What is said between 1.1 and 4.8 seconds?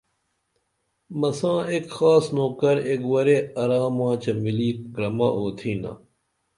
مساں ایک خاص نوکر ایک ورے ارا ماچہ ملی